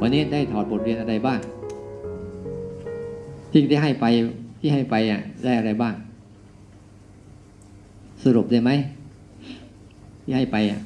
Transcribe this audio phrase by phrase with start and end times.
[0.00, 1.40] วันนี้ได้ถอดบทเรียนอะไรบ้าง
[3.50, 4.06] ที่ที่ให้ไป
[4.60, 5.94] ที่ให้ไปอะ ได้อะไรบ้าง
[8.24, 8.70] สรุปได้ไหม
[10.22, 10.80] ที่ให้ไปอะ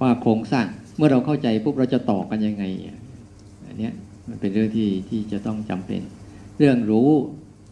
[0.00, 0.66] ว่าโครงสร้าง
[0.96, 2.64] เมื่อเราเข้าใจปุ๊บเราจะต่อกันยังไง
[3.66, 3.92] อันเนี้ย
[4.28, 6.00] มันเป็นเรื่องที่ที่จะต้องจำเป็น
[6.58, 7.08] เรื่องรู้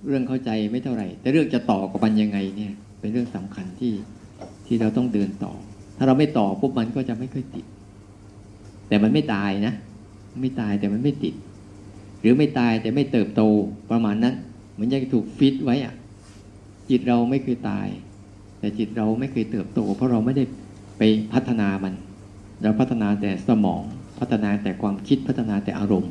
[0.06, 3.92] เรื่องเข้าใจไม่เท่าไหร่ แต่เรื่องจะต่อกับมันยังไงเนี่ย เป็นเรื่องสำคัญที่
[4.66, 5.52] ที่เราต้องเดินต่อ
[5.96, 7.64] ถ้าเราไม่ต่อปุ๊บมันก็จะไม่ค่อยติด
[8.88, 9.74] แต่มันไม่ตายนะ
[10.40, 11.34] ไม่ตายแต่มันไม่ติด
[12.20, 13.42] หรือไม่ตายแต่ไม่เติบโต
[13.90, 14.34] ประมาณนั้น
[14.72, 15.94] เหมือนยังถูกฟิตไว้อะ
[16.90, 17.86] จิตเราไม่เคยตาย
[18.58, 20.44] แต่จิตเราไม่เคยเติบโต เพราะเราไม่ได้
[20.98, 21.94] ไปพัฒนามัน
[22.62, 23.82] เราพัฒนาแต่สมอง
[24.18, 26.10] พัฒนาแต่ความคิดพัฒนาแต่อารมณ์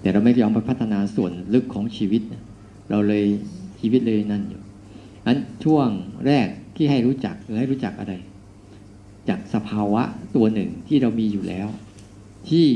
[0.00, 2.22] แต่เราไม่ยอมไปพัฒนาส่วนลึกของชีวิต
[2.90, 3.24] เราเลย
[3.80, 4.62] ชีวิตเลยนั่นอยู่
[5.24, 5.88] อันช่วง
[6.26, 8.14] แรกที่ให้รู้จักหรือให้รู้จักอะไร
[9.28, 10.02] จากสภาวะ
[10.36, 11.68] ตัวหนึ่งที่เรามีอยู่แล้ว
[12.48, 12.66] ที่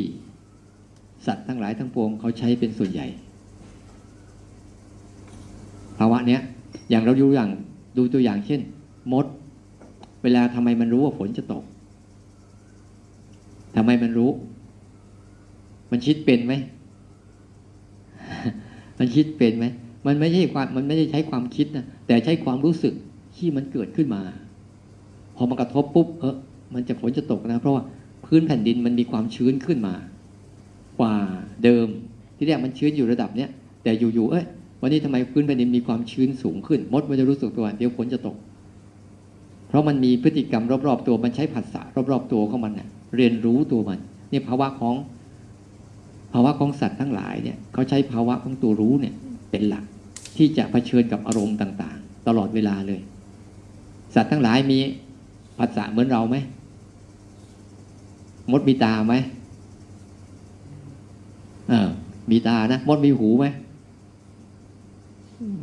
[1.27, 3.07] สัตว์ทั้งหลายทั้งปวงเขาใช้เป็นส่วนใหญ่
[5.99, 6.41] ภาวะเนี้ย
[6.91, 7.51] อย่างเราดูอย่าง
[7.97, 8.61] ดูตัวอย่างเช่น
[9.13, 9.27] มด
[10.23, 11.65] เวลาทำไมมันรู้ว่าฝนจะตก
[13.77, 14.31] ทำไมมันรู้
[15.91, 16.55] มันคิดเป็นไหม
[18.99, 19.67] มันคิดเป็นไหม
[20.07, 22.95] มันไม่ใช่ความมันไม่ได้ใช้ความคิดนะแต่ใช้ความรู้สึก
[23.37, 24.23] ที่มันเกิดขึ้นมา
[25.37, 26.37] พอมันกระทบปุ๊บเออ
[26.75, 27.85] มันจะฝนจะตกนะ เพราะว่า
[28.25, 29.95] พื้นแผ่นดินมันมีความชื้นขึ้นมา
[31.01, 31.15] กว่า
[31.65, 31.87] เดิม
[32.37, 33.51] ที่แรกมันชื้นอยู่ระดับเนี้ย
[33.83, 34.45] แต่อยู่ๆเอ้ย
[34.81, 38.37] วันนี้ทำไมพื้นแผ่นดินมีความชื้นสูงขึ้น มดมันจะรู้สึกตัวเดี๋ยวฝนจะตก
[39.69, 43.99] เพราะมันมีพฤติกรรมรอบๆตัวมันใช้ผัสสะรอบๆตัวของมันนะเรียนรู้ตัวมัน
[44.31, 44.95] นี่ภาวะของ
[46.33, 49.15] ภาวะของสัตว์ทั้งหลายเนี่ยเขาใช้ภาวะของตัวรู้เนี่ย
[49.51, 49.85] เป็นหลัก
[50.37, 53.01] ที่จะเผชิญกับอารมณ์ต่าง ๆ ตลอดเวลาเลย
[54.15, 54.79] สัตว์ทั้งหลายมี
[55.59, 56.37] ภาษาเหมือนเราไหม
[58.51, 59.15] มดมีตาไหม
[61.73, 61.75] อ
[62.31, 63.47] มีตานะมดมีหูไหม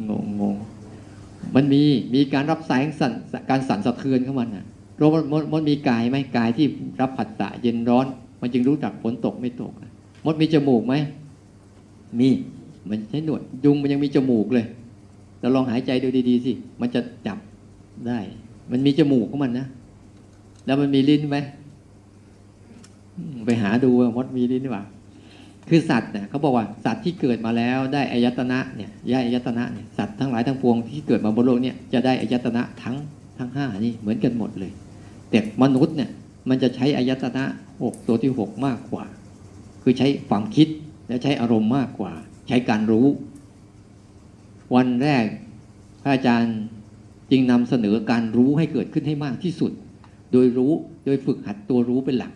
[0.10, 0.56] งงง
[1.56, 3.12] มันมีมีการรับแสงสั่น
[3.50, 4.66] การสั่นสะเทือนของมันอะ
[5.00, 6.66] รมมดมดมีกายไหมกายที่
[7.02, 8.06] รับผัสสะเย็นร้อน
[8.42, 9.74] มันจึงรู้จักฝนตกไม่ตก
[10.26, 10.96] มดมีจมูกไหม
[12.20, 12.30] มี
[12.90, 14.66] มันใช้หนวดยุงมันยังมีจมูกเลย
[15.40, 16.52] เราลองหายใจดูดีๆสิ
[16.82, 17.38] มันจะจับ
[18.08, 18.20] ได้
[18.72, 19.68] มันมีจมูกของมันนะ
[20.66, 21.38] แล้วมันมีลิ้นไหม
[23.46, 24.86] ไปหาดูว่ามดมีลิ้นหรือเปล่า
[25.70, 32.96] คือสัตว์เนี่ยเขาบอกว่าสัตว์ที่เกิดมาแล้วได้อายตนะเนี่ยย่าอายตนะเนี่ยสัตว์ทั้งหลายทั้งปวงที่เกิดมาบนโลกเนี่ยจะได้อายตนะทั้ง
[33.38, 34.72] ทั้งห้านี่เหมือนกันหมดเลย
[35.30, 36.10] แต่มนุษย์เนี่ย
[36.50, 37.44] มันจะใช้อายตนะ
[37.84, 39.06] หกตัวที่หกมากกว่า
[39.84, 40.68] คือใช้ความคิด
[41.08, 42.14] และใช้อารมณ์มากกว่า
[42.48, 43.08] ใช้การรู้
[44.76, 45.26] วันแรก
[46.04, 46.58] พระอาจารย์
[47.32, 49.72] จึงนำเสนอการรู้ให้เกิดขึ้นให้มากที่สุด
[50.32, 50.72] โดยรู้
[51.06, 52.32] โดยฝึกหัดตัวรู้เป็นหลัก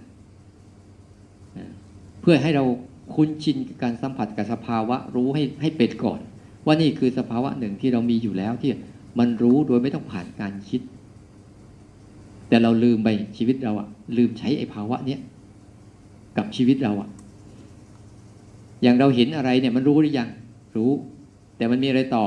[2.22, 2.66] เพื่อให้เรา
[3.14, 6.20] คุ้นชินกับการสัมผัสกับสภาวะรู้ให้ให้เป็นก่อน
[6.66, 8.72] ว่านี่คือสภาวะหนึ่งที่เรามีอยู่แล้วที่
[9.20, 10.82] มันรู้โดยไม่ต้องผ่านการคิด
[12.50, 15.20] แต่เราลืมไปชีวิตเราอะลืมใช้ไอ้ภาวะเนี้ย
[16.38, 17.10] กับชีวิตเราอะ
[18.84, 20.30] อย่างเราเห็นอะไรเนี่ยมันรู้หรือยัง
[20.76, 20.92] รู้
[21.58, 22.26] แต่มันมีอะไรต่อ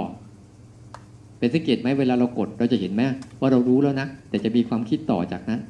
[1.39, 3.03] เป็นสังเกตไหมเวลาเรากดเราจะเห็นไหม
[3.41, 5.61] ว่าเรารู้แล้วนะแต่จะมีความคิดต่อจากนั้น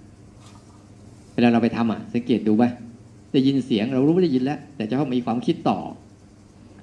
[1.34, 2.64] เวลาเราไปทำอะ สังเกตดูไป
[3.34, 5.78] ได้ยินเสียงเรารู้ไม่ได้ยินแล้ว แต่จะต้องมีความคิดต่อ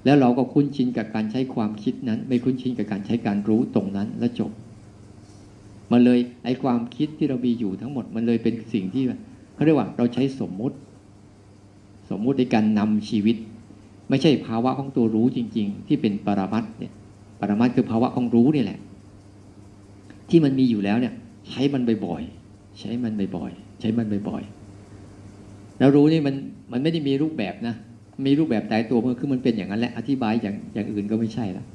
[0.06, 4.52] แล้วเราก็คุ้นชินกับการใช้ความคิดนั้น ไม่คุ้นชินกับการใช้การรู้ตรงนั้นแล้วจบ
[5.92, 9.04] มันเลยไอ้ความคิดที่เรามีอยู่ทั้งหมด มันเลยเป็นสิ่งที่
[9.54, 10.76] เขาเรียกว่าเราใช้สมมุติ
[12.10, 13.36] สมมุติในการนำชีวิต
[14.10, 16.94] ไม่ใช่ภาวะของตัวรู้จริง ๆ ที่เป็นปรมัตเนี่ย
[17.40, 18.80] ปรมัตคือภาวะของรู้นี่แหละ
[20.30, 21.14] ที่มันมีอยู่แล้วเนี่ย
[21.48, 24.61] ใช้มันบ่อยๆใช้มันบ่อยๆใช้มันบ่อยๆ
[25.82, 26.36] แล้วรู้นี่มัน
[26.72, 27.76] มันไม่ได้มีรูปแบบนะ
[28.26, 31.66] มีรูปแบบตายตัวมันคือมันเป็นอย่างนั้นแหละอธิบายอย่างอย่างอื่นก็ไม่ใช่ละ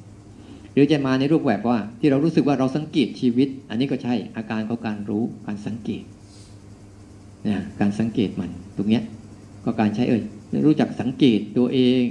[0.75, 6.03] รือจะมาในรูปแบบว่าที่เรารู้สึกว่าเราสังเกตชีวิต อันนี้ก็ใช่อาการของการรู้การสังเกต
[7.47, 9.03] นะการสังเกตมันตรงเนี้ย
[9.63, 10.21] ก็การใช้เอ่ย
[10.65, 12.03] รู้จักสังเกตตัวเอง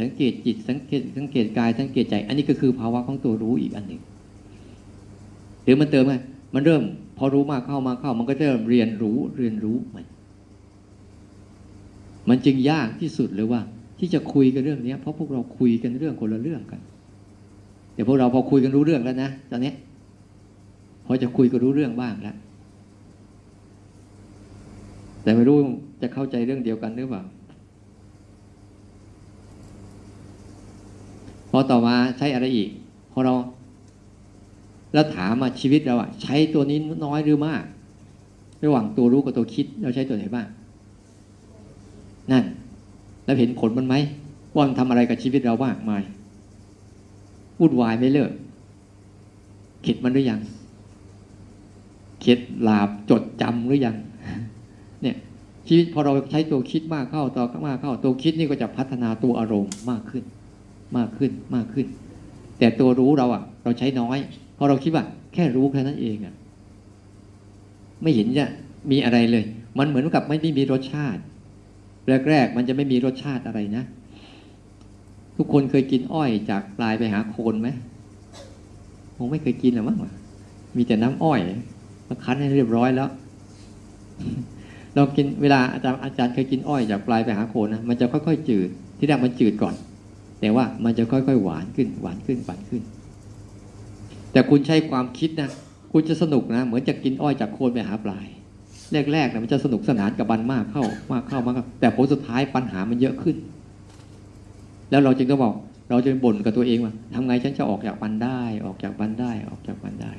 [0.00, 4.00] สังเกตจิตสังเกตสังเกตกายสังเกตใจ อันนี้ก็คือภาวะของตัวรู้อีกอันหนึ่ง
[5.64, 6.14] หรือมันเติมไง
[6.54, 6.82] มันเริ่ม
[7.18, 10.04] พอรู้มากเข้ามาเข้ามันก็เริ่มเรียนรู้เรียนรู้มัน
[12.28, 13.60] มันจึงยากที่สุดเลยว่า
[13.98, 16.80] ที่จะคุยกันเรื่องนี้เพราะพวกเราคุยกันเรื่องคนละเรื่องกัน
[17.94, 19.72] เดี๋ยวพวกเราพอคุยกันรู้เรื่องแล้วนะตอนนี้
[21.06, 22.36] พอจะคุยก็รู้เรื่องบ้างแล้ว
[25.22, 25.58] แต่ไม่รู้
[26.00, 27.22] จะเข้าใจเรื่องเดียวกันหรือเปล่า
[31.50, 32.70] พอต่อมาใช้อะไรอีก
[33.12, 33.34] พอเรา
[34.92, 37.62] แล้วถามมาชีวิตเราอะใช้ตัวนี้น้อยหรือมาก
[38.64, 40.46] ระหว่างตัวรู้กับตัวคิด เราใช้ตัวไหนบ้าง
[42.32, 42.44] นั่น
[43.24, 43.94] แล้วเห็นผลมันไหม
[44.54, 45.98] ว่ามันทำอะไรกับชีวิตเราบ้างไม่
[47.60, 48.30] วุ่นวายไม่เลิก
[49.82, 50.40] เข็ดมันหรือยัง
[52.20, 53.96] เข็ดหลาบจดจำหรือยัง
[55.02, 55.16] เนี่ย
[55.68, 60.24] ชีวิตพอเราใช้ตัวคิดมากเข้าต่อมากเข้า ตัวคิดนี่ก็จะพัฒนาตัวอารมณ์มากขึ้น
[60.96, 61.86] มากขึ้นมากขึ้น
[62.58, 64.18] แต่ตัวรู้เราอะ เราใช้น้อย
[64.54, 65.04] เพราะเราคิดว่า
[65.34, 66.34] แค่รู้แค่นั้นเองอะ
[68.02, 68.46] ไม่เห็นจะ
[68.90, 69.44] มีอะไรเลย
[69.78, 71.22] มันเหมือนกับไม่ได้มีรสชาติ
[72.30, 73.84] แรกๆมันจะไม่มีรสชาติอะไรนะ
[75.36, 77.68] ทุกคนเคยกินอ้อยจากปลายไปหาโคนไหม
[79.16, 79.98] คงไม่เคยกินหรอมั้ง
[80.76, 81.40] มีแต่น้ำอ้อย
[82.08, 83.08] มาคั้นให้เรียบร้อยแล้ว
[84.94, 88.68] เรากินเวลาอาจารย์อาจารย์เคยกินอ้อยจากปลายไปหาโคนนะมันจะค่อยๆจืด
[88.98, 89.74] ที่แรกมันจืดก่อน
[90.40, 92.82] แต่ว่ามันจะค่อยๆหวานขึ้น หวานขึ้นหวานขึ้น
[94.32, 95.50] แต่คุณใช้ความคิดนะ
[95.92, 98.26] คุณจะสนุกนะ เหมือนจะกินอ้อยจากโคนไปหาปลาย
[98.92, 103.36] แรกๆนะมันจะสนุกสนานกับบันมากเข้ามากเข้ามากแต่ผลสุดท้ายปัญหามันเยอะขึ้น
[104.90, 105.54] แล้วเราจึงต้องบอก
[105.90, 110.12] เราจะบ่นกับตัวเองว่าทำไงฉันจะออกจากบันได้ ออกจากบันได้ ออกจากบันได้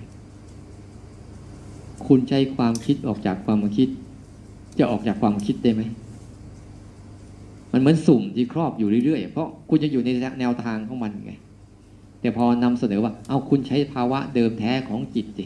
[2.08, 3.88] คุณใช้ความคิดออกจากความคิด
[4.80, 5.82] จะออกจากความคิดได้ไหม
[7.72, 10.10] มันเหมือนสุ่มที่ครอบอยู่เรื่อยๆเพราะคุณจะอยู่ใน
[10.40, 11.34] แนวทางของมันไง
[12.22, 15.46] แต่พอนำเสนอว่า เอาคุณใช้ภาวะเดิมแท้ของจิตสิ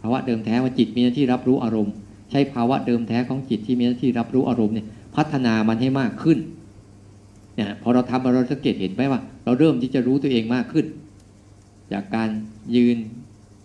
[0.00, 1.94] ภาวะเดิมแท้ว่าจิตมีหน้าที่รับรู้อารมณ์
[2.30, 4.86] ใช้ภาวะเดิมแท้ของจิตที่มีหน้าที่รับรู้อารมณ์เนี่ย
[5.16, 6.38] พัฒนามันให้มากขึ้น
[7.56, 10.86] เนี่ยพอเราทำเราสังเกตเห็นไหมว่า เราเริ่มที่จะรู้ตัวเองมากขึ้น
[11.92, 12.28] จากการ
[12.76, 12.96] ยืน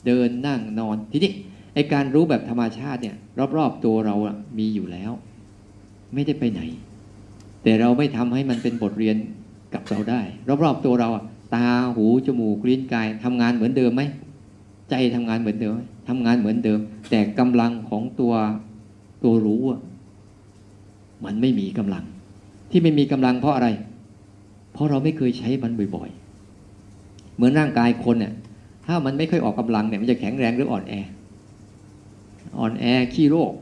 [0.06, 1.31] เดินนั่งนอนทีนี้
[1.73, 3.15] ไอการรู้แบบธรรมชาติเนี่ย
[3.57, 5.12] รอบๆตัวเราอะมีอยู่แล้ว
[6.13, 6.62] ไม่ได้ไปไหน
[7.63, 9.17] แต่เราไม่ทำให้มันเป็นบทเรียน
[9.73, 10.21] กับเราได้
[10.63, 11.23] รอบๆตัวเราอะ
[11.56, 14.01] ตาหูจมูกลิ้นกายทำงานเหมือนเดิมไหม
[14.89, 15.75] ใจทำงานเหมือนเดิม
[16.09, 16.79] ทำงานเหมือนเดิม
[17.09, 18.33] แต่กำลังของตัว
[19.23, 19.81] ตัวรู้อะ
[21.25, 22.03] มันไม่มีกำลัง
[22.71, 23.69] ที่ไม่มีกำลังเพราะอะไร
[24.73, 28.33] เพราะเราไม่เคยใช้มันบ่อยๆ เหมือนร่างกายคนเนี่ย
[28.85, 30.93] ถ้ามันไม่ค่อยออกกำลังเนี่ยมันจะแข็งแรงหรืออ่อนแอ
[32.59, 33.53] อ่อนแอขี้โรค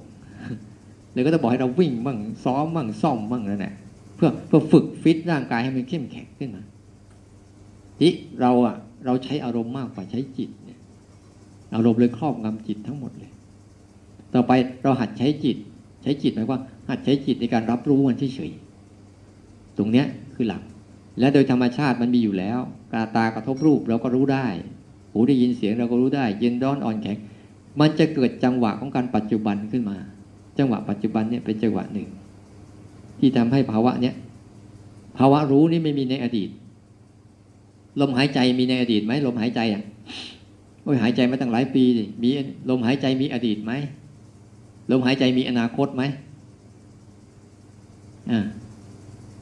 [1.13, 3.75] เลยก็จะบอกให้เราวิ่งบ้างซ้อมบ้างซ่อมบ้างนั่นแหละ
[4.15, 6.63] เพื่อเพื่อฝึกฟิตร่างกายให้มันเข้มแข็งขึ้นมา
[7.99, 8.11] ที่
[8.41, 10.49] เราอะเราใช้อารมณ์มากกว่าใช้จิต
[11.75, 13.31] อารมณ์เลยครอบงำจิตทั้งหมดเลย
[14.33, 14.51] ต่อไป
[14.83, 15.57] เราหัดใช้จิต
[16.03, 16.59] ใช้จิตหมายว่า
[16.89, 20.61] หัดใช้จิตในการรับรู้มันเฉยๆตรงเนี้ยคือหลัก
[21.19, 22.59] และโดยธรรมชาติมันมีอยู่แล้ว
[22.93, 24.47] กาตากระทบรูปเราก็รู้ได้
[25.11, 27.17] หูได้ยินเสียงเราก็รู้ได้ เย็นร้อนอ่อนแข็ง
[27.79, 29.97] มันจะเกิดจังหวะของการปัจจุบันขึ้นมา
[30.57, 32.07] จังหวะปัจจุบันเนี่ยเป็นจังหวะหนึ่ง
[33.19, 34.15] ที่ทำให้ภาวะเนี้ย
[35.17, 36.49] ภาวะรู้นี่ไม่มีในอดีต
[37.99, 39.83] ลมหายใจมีในอดีตไหมลมหายใจอะ
[40.83, 42.29] โอ้ยหายใจมาตั้งหลายปีดิมี
[42.69, 43.71] ลมหายใจมีอดีตไหม
[44.91, 46.03] ลมหายใจมีอนาคตไหม
[48.31, 48.39] อ่า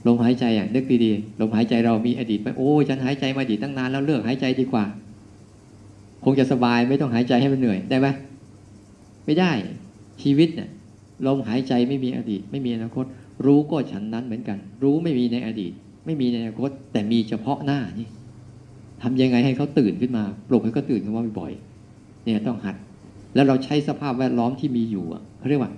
[0.07, 4.85] ลมหายใจอะนึกดีๆลมหายใจเรามีอดีตไหมโอ้ฉันหายใจมาอดีตตั้งนานแล้วเลิกหายใจดีกว่า
[6.23, 8.07] คงจะสบายไม่ต้องหายใจให้มันเหนื่อยได้ไหม
[9.25, 9.51] ไม่ได้
[10.21, 10.69] ชีวิตเนี่ย
[11.27, 13.05] ลมหายใจไม่มีอดีต ไม่มีอนาคต
[13.45, 15.71] รู้ก็ฉันนั้นเหมือนกัน รู้ไม่มีในอดีต
[16.05, 18.07] ไม่มีในอนาคต แต่มีเฉพาะหน้านี่
[19.01, 22.75] ทำยังไงให้เขาตื่นขึ้นมาปลุกให้เขาตื่นขึ้นมาบ่อยๆเนี่ยต้องหัด
[23.35, 25.71] แล้วเราใช้สภาพแวดล้อมที่มีอยู่อะเขาเรียกว่า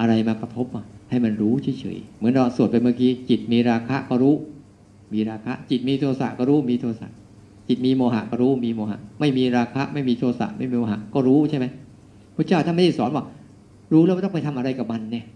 [0.00, 4.34] อะไรมากระทบอะให้มันรู้เฉยๆเหมือนเราสวดไปเมื่อกี้จิตมีราคะก็รู้
[5.12, 7.08] มีราคะ จิตมีโทสะก็รู้มีโทสะ
[7.68, 11.66] จิตมีโมหะก็รู้มีโมหะ ไม่มีราคะ ไม่มีโทสะไม่มีโมหะก็รู้ใช่ไหม
[12.36, 13.24] พระเจ้าท่านไม่ได้สอนว่า
[13.92, 15.26] รู้แล้วไม่ต้องไปทำอะไรกับมันเนี่ย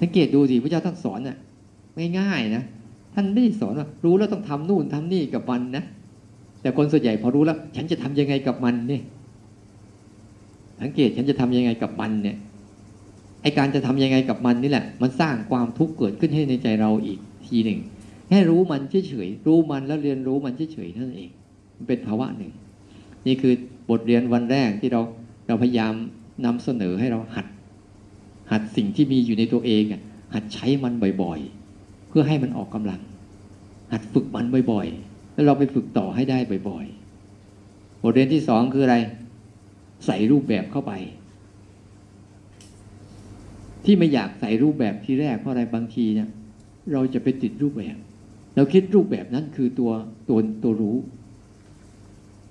[0.00, 1.36] สังเกตดูสิพระเจ้าท่านสอนน่ะ
[2.18, 2.64] ง่ายๆนะ
[3.14, 5.84] ท่านไม่ได้สอนว่ารู้แล้วต้องทำนู่นทำนี่กับมันนะ
[6.62, 9.02] แต่คนส่วนใหญ่พอรู้แล้ว ฉันจะทำยังไงกับมันเนี่ย
[10.80, 12.36] สังเกตฉันจะทำยังไงกับมันเนี่ย
[13.42, 17.80] ไอการจะทำยังไงกับมันนี่แหละ มันสร้างความทุกข์เกิดขึ้นให้ในใจเราอีกทีหนึ่ง
[18.28, 21.30] แค่รู้มันเฉยๆรู้มันแล้วเรียนรู้มันเฉยๆนั่นเอง
[21.76, 22.52] มันเป็นภาวะหนึ่ง
[23.26, 23.52] นี่คือ
[23.90, 25.00] บทเรียนวันแรกที่เรา
[25.46, 25.92] เราพยายาม
[26.44, 27.46] นำเสนอให้เราหัด
[28.52, 30.00] หัดสิ่งที่มีอยู่ในตัวเองอะ
[30.34, 31.59] หัดใช้มันบ่อยๆ
[32.10, 33.00] เพื่อให้มันออกกำลัง
[33.92, 36.38] หัดฝึกมันบ่อยๆ แล้วเราไปฝึกต่อให้ได้
[36.68, 38.96] บ่อยๆ บทเรียนที่สองคืออะไร
[40.06, 40.92] ใส่รูปแบบเข้าไป
[43.84, 46.28] ที่ไม่อยากใส่รูปแบบที่แรกเพราะอะไรบางทีเนี่ย
[46.92, 47.96] เราจะไปติดรูปแบบ
[48.56, 49.90] เราคิดรูปแบบนั้นคือตัว
[50.28, 50.96] ตัวตัวรู้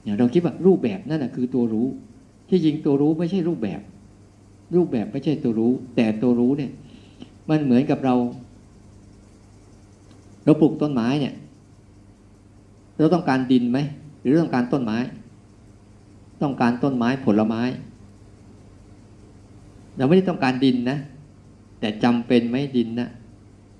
[0.04, 1.88] อย่างเราคิดว่ารูปแบบนั่นแหะคือตัวรู้
[2.50, 3.82] ที่จริงตัวรู้ไม่ใช่รูปแบบ
[4.76, 6.72] รูปแบบไม่ใช่ตัวรู้ แต่ตัวรู้เนี่ย
[7.50, 8.16] มันเหมือนกับเรา
[10.50, 11.34] เราปลูกต้นไม้เนี่ย
[12.98, 13.80] เราต้องการดินไหม
[14.22, 14.98] หรือต้องการต้นไม้
[16.42, 17.62] ต้องการต้นไม้ผลไม้
[19.98, 20.98] เราไม่ได้ต้องการดินนะ
[21.80, 23.10] แต่จำเป็นไหมดินนะ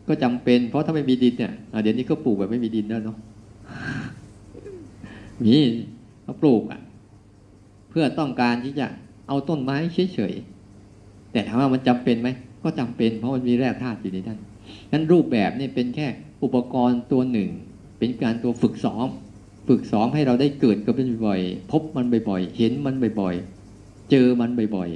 [0.08, 1.52] ก็จำเป็นเพราะถ้าไม่มีดินเนี่ย
[1.84, 3.18] เดี๋ยวนี้ก็ปลูกแบบไม่มีดินแล้วเนาะ
[5.44, 5.56] มี
[6.24, 6.82] เขาปลูกอะ
[7.90, 8.86] เพื่อต้องการที่จะ
[9.28, 9.78] เอาต้นไม้
[10.14, 12.30] เฉยๆแต่ถามว่ามันจำเป็นไหม
[12.64, 14.40] ก็จำเป็นเพราะมันมีแร่ธาตุอยู่ในนั้น
[14.92, 16.08] นั้นรูปแบบนี่เป็นแค่
[16.44, 17.50] อุปกรณ์ตัวหนึ่ง
[18.00, 19.08] เป็นการตัวฝึกซ้อม
[19.68, 24.90] ฝึกซ้อมให้เราได้เกิดกับมันบ่อยๆพบมันบ่อยๆเห็นมันบ่อยๆเจอมันบ่อย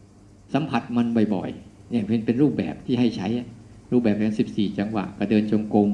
[0.00, 3.26] ๆสัมผัสมันบ่อยๆเนี่ยเป็นเป็นรูปแบบที่ให้ใช้
[3.92, 5.88] รูปแบบเป็นสิบสี่จังหวะกระเดินจงกรม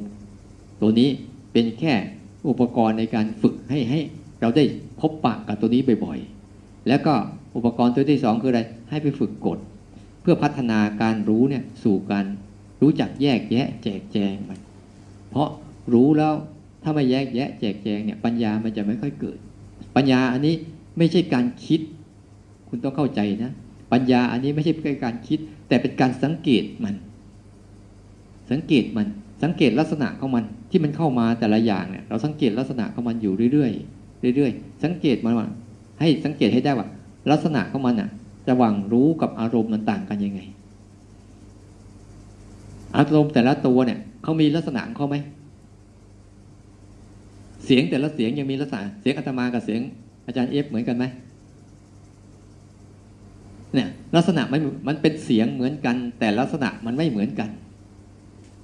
[0.80, 1.08] ตัวนี้
[1.52, 1.94] เป็นแค่
[2.48, 4.00] อุปกรณ์ในการฝึกให้ให้
[4.40, 4.64] เราได้
[5.00, 7.14] พบปะกับตัวนี้บ่อยๆแล้วก็
[7.56, 9.58] อุปกรณ์ตัวที่สองคืออะไรให้ไปฝึกกด
[10.22, 12.26] เพื่อพัฒนาการรู้เนี่ยสู่การ
[12.82, 14.58] รู้จักแยกแยะแจกแจงมัน
[15.34, 15.50] เพราะ
[15.94, 16.34] รู้แล้ว
[16.82, 19.38] ถ้าไม่แยกแยะแจกแจงเนี่ยปัญญามันจะไม่ค่อยเกิด
[19.96, 20.54] ปัญญาอันนี้
[20.98, 21.80] ไม่ใช่การคิด
[22.68, 23.52] คุณต้องเข้าใจนะ
[23.92, 24.72] ปัญญาอันนี้ไม่ใช่
[25.04, 25.38] การคิด
[25.68, 26.94] แต่เป็นการสังเกตมัน
[28.50, 29.06] สังเกตมัน
[29.42, 33.68] สังเกตลักษณะของมันที่มันเข้ามาแต่ละอย่างเนี่ยเราสังเกตลักษณะของมันอยู่เรื่อ
[34.30, 35.46] ยๆเรื่อยๆ สังเกตมันว่า
[36.00, 36.88] ให้สังเกตให้ได้ว่า
[37.30, 38.08] ลักษณะของมันอะ
[38.50, 40.40] ระหว่างรู้กับอารมณ์มันต่างกันยังไง
[42.96, 45.16] อารมณ์แต่ละตัวเนี่ย เขามีลักษณะของเขาไหม
[47.64, 49.80] เสียงแต่ละเสียงยังมีลักษณะ เสียงอาตมากับเสียง
[50.26, 51.04] อาจารย์เอฟเหมือนกันไหม
[53.74, 57.50] เนี่ย ลักษณะมันมันเป็นเสียงเหมือนกัน แต่ลักษณะมันไม่เหมือนกัน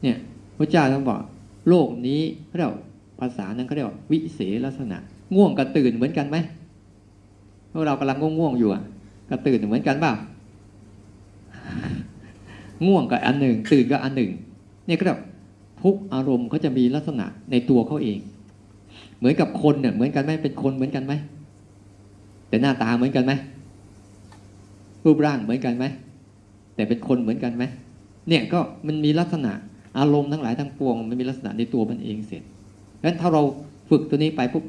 [0.03, 0.17] เนี่ย
[0.59, 1.21] พระเจ้าท่านบอก
[1.69, 2.73] โลกนี้เขาเรียก
[3.21, 4.97] ภาษานั้นเขาเรียกว่าวิเศษลักษณะ
[5.35, 6.37] ง่วงกับตื่นเหมือนกันไหม
[7.73, 8.83] พวกเรากำลังง่วงๆอยู่อะ
[9.31, 10.15] กับตื่นเหมือนกันเปล่า
[12.87, 14.31] ง่วงกับอันหนึ่ง ตื่นกับอันหนึ่ง
[14.87, 15.21] เนี่ยก็แบบ
[15.83, 18.19] ทุกอารมณ์เขาจะมีลักษณะในตัวเขาเอง
[19.19, 21.13] เหมือนกับคนเนี่ยเหมือนกันไหมเป็นคนเหมือนกันไหม
[22.49, 23.33] แต่หน้าตาเหมือนกันไหม
[25.05, 25.85] รูปร่างเหมือนกันไหม
[26.75, 27.65] แต่เป็นคนเหมือนกันไหม
[28.29, 29.53] เนี่ยก็มันมีลักษณะ
[29.99, 32.43] อารมณ์ทั้งหลายทั้งปวง มันมีลักษณะในตัวมันเองเสร็จ
[33.05, 33.43] งั้นถ้าเรา
[33.91, 34.65] ฝึกตัวนี้ไปปุ๊บ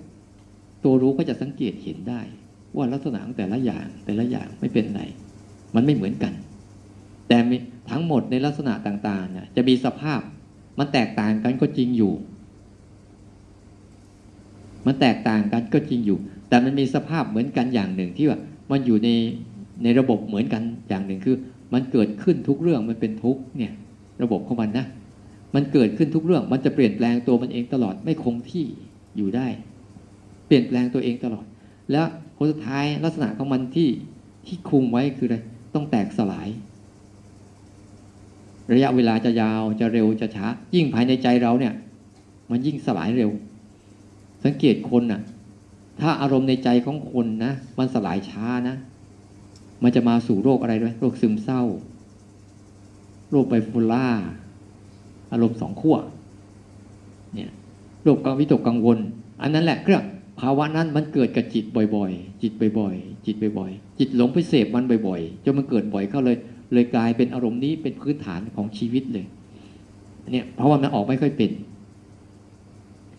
[0.84, 2.22] ตัวรู้ก็จะสังเกตเห็นได้
[2.76, 5.04] ว่าลักษณะของแต่ละอย่างแต่ละอย่างไม่เป็นไร
[5.76, 6.34] มันไม่เหมือนกัน
[7.28, 7.38] แต่
[7.92, 10.22] ทั้งหมดในลักษณะต่างๆเนี่ยจะมีสภาพ
[10.82, 12.14] มันแตกต่างกันก็จริงอยู่
[14.86, 16.18] มันแตกต่างกันก็จริงอยู่
[16.50, 18.40] แต่มันมีสภาพเหมือนกันอย่างหนึ่งที่ว่า
[18.72, 19.10] มันอยู่ใน
[19.84, 21.36] ในระบบเหมือนกันอย่างหนึ่งคือ
[21.74, 23.74] มันเกิดขึ้นทุกเรื่องมันเป็นทุกเนี่ย
[24.24, 24.86] ระบบของมันนะ
[25.56, 28.66] มันเกิดขึ้นทุกเรื่อง มันจะเปลี่ยนแปลงตัวมันเองตลอดไม่คงที่
[29.18, 29.48] อยู่ได้
[30.48, 31.46] เปลี่ยนแปลงตัวเองตลอด
[31.92, 33.90] แล้วผลสุดท้ายลักษณะของมันที่
[34.48, 35.38] ที่คุมไว้คืออะไร
[35.74, 36.48] ต้องแตกสลาย
[38.72, 41.74] ระยะเวลาจะยาวจะเร็วจะช้า ยิ่งภายในใจเราเนี่ย
[42.50, 43.32] มันยิ่งสลายเร็ว
[44.44, 45.22] สังเกตคนน่ะ
[46.00, 48.76] ถ้าอารมณ์ในใจของคนนะมันสลายช้านะ
[49.84, 51.64] มันจะมาสู่โรคอะไรด้วยโรคซึมเศร้า
[53.32, 54.08] โรคไบโพล่า
[55.32, 55.98] อารมณ์สองขั้ว
[57.34, 57.52] เนี่ย
[58.04, 58.98] โรคกังวิตกกังวล
[59.42, 60.04] อันนั้นแหละเครื่อง
[60.40, 66.38] ภาวะนั้นมันเกิดกับจิตบ่อย ๆ จิตบ่อย ๆ จิตบ่อยๆจิตหลงไปเสพมันบ่อย ๆจนมันเกิดบ่อยเข้าเลย
[66.74, 69.26] เลยกลายเป็นอารมณ์นี้เป็นพื้นฐานของชีวิตเลย
[70.32, 71.52] เนี่ยเพราะว่ามันออกไม่ค่อยเป็น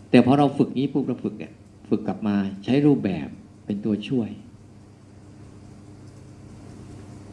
[0.09, 1.51] แต่พอเราฝึกนี้ปุ๊บเราฝึกอะ
[1.89, 3.27] ฝึกกลับมาใช้รูปแบบ
[3.65, 4.29] เป็นตัวช่วย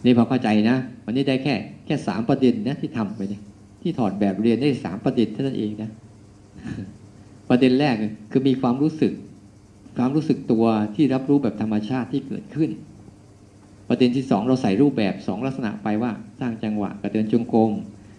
[0.04, 1.54] นี่พอเข้าใจนะวันนี้ได้แค่
[1.86, 3.42] แค่สามประเด็นนะที่ทำไปเนี่ย
[3.82, 5.90] ที่ถอดแบบเรียนได้สามประเด็นเท่านั้นเองนะ
[7.48, 7.94] ประเด็นแรก
[8.30, 9.12] คือมีความรู้สึก
[9.96, 12.70] ความรู้สึกตัวที่รับรู้แบบธรรมชาติที่เกิดขึ้น
[13.92, 17.70] ประเด็นที่สองเราใส่รูปแบบสองลักษณะไปว่าสร้างจังหวะกับเดินจงกรม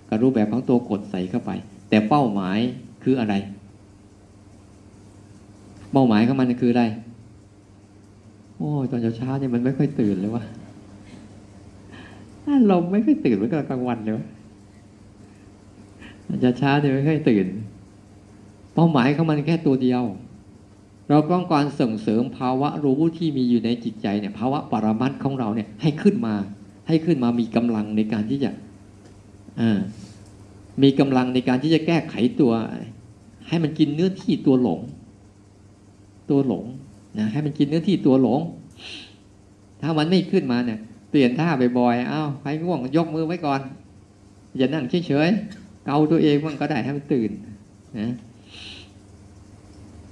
[0.09, 1.51] กับรูปแบบของตัวกดใส่เข้าไป
[1.89, 2.59] แต่เป้าหมาย
[3.03, 3.35] คืออะไร
[5.91, 6.83] เป้าหมายของมันคืออะไร
[8.57, 10.43] โอ้ตอนเช้าเนี่ยมันไม่ค่อยตื่นเลยวะ
[12.67, 14.25] เราไม่ค่อยตื่นเหมือนกับกลางวันเลยวะ
[16.43, 17.47] จะช้าเดี๋ยไม่ค่อยตื่น
[18.73, 20.03] เป้าหมายของมันแค่ตัวเดียว
[21.11, 26.35] เราต้องการส่งเสริมภาวะรู้ที่มีอยู่ในจิตใจเนี่ยภาวะปรมัตของเราเนี่ยให้ขึ้นมา
[26.87, 28.51] ให้ขึ้นมามีกำลังในการที่จะ
[30.83, 32.51] มีกำลังในการที่จะแก้ไขตัว
[33.47, 34.79] ให้มันกินเนื้อที่ตัวหลง
[36.29, 36.65] ตัวหลง
[37.17, 38.39] นะให้มันกินเนื้อที่ตัวหลง
[39.81, 41.49] ถ้ามันไม่ขึ้นมาเนี่ยเปลี่ยนท่า
[41.79, 43.61] บ่อยๆอ้าวใครง่วงยกมือไว้ก่อน
[44.57, 47.31] อย่านั่งเฉยๆเกาตัวเองมันก็ได้ให้มันตื่น
[47.99, 48.11] นะ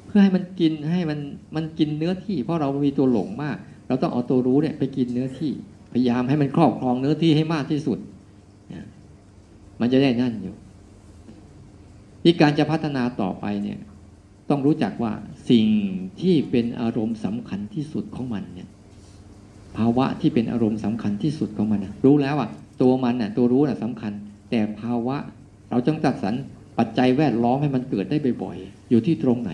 [0.09, 1.19] เพื่อให้มันกินให้มัน
[1.55, 5.51] มันกินเนื้อที่ เพราะเรามีตัวหลงมาก เราต้องเอาตัวรู้เนี่ยไปกินเนื้อที่
[5.93, 7.97] พยายามให้มันครอบครองเนื้อที่ให้มากที่สุด
[9.79, 10.55] มันจะได้นั่นอยู่
[12.23, 13.79] ที่การจะพัฒนาต่อไปเนี่ย
[14.49, 15.13] ต้องรู้จักว่า
[15.49, 15.65] สิ่ง
[16.21, 18.67] ที่เป็นอารมณ์สำคัญที่สุดของมันเนี่ย
[19.77, 22.49] ภาวะที่เป็นอารมณ์สำคัญที่สุดของมันนะรู้แล้วอะ
[22.81, 24.11] ตัวมันน่ะตัวรู้น่ะสำคัญ
[24.49, 25.17] แต่ภาวะ
[25.69, 26.33] เราจงจัดสรร
[26.77, 29.51] ปัจจัยแวดล้อมให้มันเกิดได้บ่อยๆอยู่ที่ตรงไหน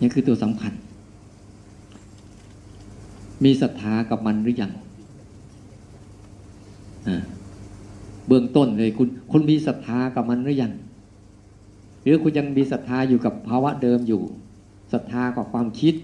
[0.00, 0.72] นี่คือตัวสำคัญ
[3.44, 4.72] มีศรัทธากับมันหรือยัง
[8.28, 10.72] เบื้องต้นเลยคุณคุณมีศรัทธากับมันหรือยัง
[12.02, 14.22] หรือคุณยังมีศรัทธาอยู่กับภาวะเดิมอยู่
[14.92, 15.94] ศรัทธากับความคิด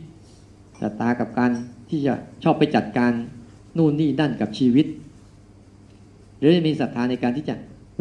[0.83, 1.51] ศรัทธากับการ
[1.91, 3.13] ที่จะชอบไปจัดการ
[3.77, 4.87] นู่นนี่นั่นกับชีวิต
[6.39, 7.55] หรือมีศรัทธาในการที่จะ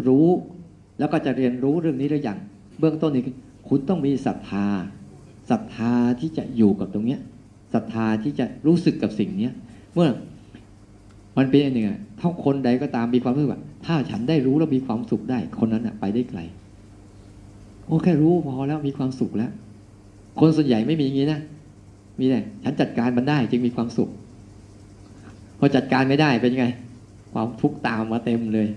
[0.08, 0.28] รู้
[1.00, 2.38] แล้วก็จะเรียนรู้เรื่องนี้หรือยัง
[2.80, 3.24] เบื้องต้นนี่
[3.68, 4.66] คุณต้องมีศรัทธา
[5.52, 7.20] ศรัทธาที่จะอยู่กับตรงเนี้ย
[7.74, 9.54] ศรัทธาที่จะรู้สึกกับสิ่งเนี้ย
[9.94, 10.10] เมื่อ
[11.38, 11.88] มันเป็นอย่างหนึ่ง
[12.20, 16.40] ถ้าคนใดก็ตามมีความรู้สึกว่าถ้าฉันได้รู้แล้วมีความสุขได้ คนนั้นไปได้ไกล
[17.86, 19.52] โอ้แค่รู้พอแล้วมีความสุขแล้ว
[20.40, 21.40] คนส่วนใหญ่ไม่มีอย่างนี้นะ
[22.20, 24.10] มีแต่ฉันจัดการมันได้จึงมีความสุข
[25.60, 26.68] พอจัดการไม่ได้เป็นยังไง
[27.34, 28.68] ความทุกข์ตามมาเต็มเลย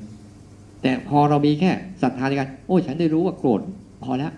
[0.83, 1.71] แต่พอเรามีแค่
[2.02, 3.61] ศรัทธาในการโอ้ ฉันได้รู้ว่าโกรธ
[4.04, 4.33] พอแล้ว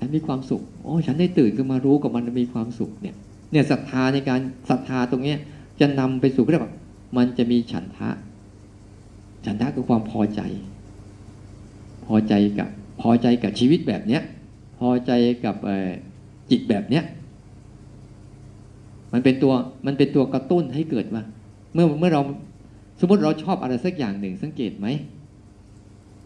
[0.00, 3.14] ฉันมีความสุขโอ้ฉันได้ตื่นขึ้นมารู้กับมันมีความสุขเนี่ย
[3.52, 4.40] เนี่ยศรัทธาในการ
[4.70, 5.38] ศรัทธาตรงเนี้ย
[5.80, 6.74] จะนำไปสู่เรียกว่า
[7.16, 8.10] มันจะมีฉันทะ
[9.44, 10.40] ฉันทะคือความพอใจ
[12.06, 12.68] พอใจกับ
[13.00, 14.22] พอใจกับชีวิตแบบเนี้ย
[14.78, 15.12] พอใจ
[15.44, 15.56] กับ
[16.50, 17.04] จิตแบบเนี้ย
[19.12, 19.52] มันเป็นตัว
[19.86, 21.22] มันเป็นตัวกระตุ้นให้เกิดว่า
[21.74, 22.22] เมื่อเมื่อเรา
[23.00, 24.86] สมมติเราชอบอะไรสักอย่างหนึ่งสังเกตไหม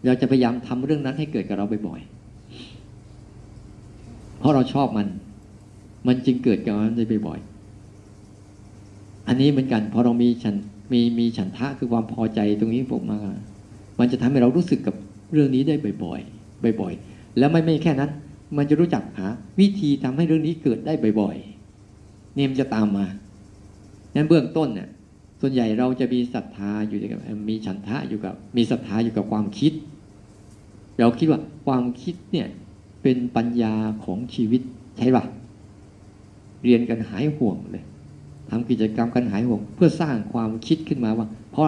[0.04, 2.13] เราจะพยายามทำเรื่องนั้นให้เกิดกับเราบ่อยๆ
[4.44, 5.08] เพราะเราชอบมัน
[6.06, 10.54] มันจึงเกิดกับมันได้บ่อยๆอันนี้เหมือนกันพอเรามีฉัน
[10.92, 13.20] มีมีฉันทะคือความพอใจตรงนี้ผมมา
[13.98, 14.94] มันจะทำให้เรารู้สึกกับ
[15.32, 15.74] เรื่องนี้ได้
[16.04, 18.10] บ่อยๆบ่อย ๆ แล้วไม่ไม่แค่นั้น
[18.56, 19.26] มันจะรู้จักหา
[19.60, 23.06] วิธีทำให้เรื่องนี้เกิดได้บ่อยๆเนี่ยมันจะตามมา
[24.14, 24.88] นั้นเบื้องต้นเนี่ย
[25.40, 29.72] ส่วนใหญ่เราจะมีศรัทธาอยู่กับมีฉันทะอยู่กับ มีศรัทธาอยู่กับความคิด
[30.98, 32.48] เราคิดว่าความคิดเนี่ย
[33.04, 34.62] เป็นปัญญาของชีวิต
[34.96, 35.24] ใช่ปะ
[36.62, 37.84] เรียนกันหายห่วงเลย
[38.50, 41.64] ทำกิจกรรมกันหายห่วง เพื่อสร้างความคิดขึ้นมาว่า เพราะ